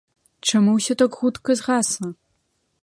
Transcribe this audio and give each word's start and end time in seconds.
Чаму 0.51 0.71
ўсё 0.77 0.93
так 1.03 1.11
хутка 1.21 1.59
згасла? 1.61 2.09